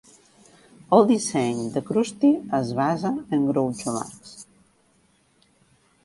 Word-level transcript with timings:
El 0.97 1.03
disseny 1.09 1.59
de 1.75 1.83
Krusty 1.89 2.31
es 2.59 2.71
basa 2.79 3.11
en 3.37 3.43
Groucho 3.51 3.93
Marx. 3.99 4.33